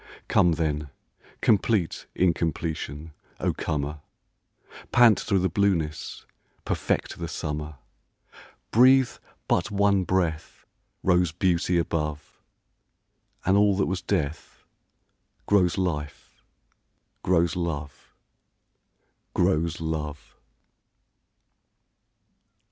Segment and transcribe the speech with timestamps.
[0.27, 0.89] Come then,
[1.41, 3.99] complete incompletion, O comer,
[4.91, 6.25] Pant through the blueness,
[6.65, 7.75] perfect the summer!
[8.71, 9.11] Breathe
[9.47, 10.65] but one breath
[11.03, 12.39] Rose beauty above,
[13.45, 14.63] And all that was death
[15.45, 16.41] Grows life,
[17.21, 18.09] grows love,
[19.35, 20.35] Grows love!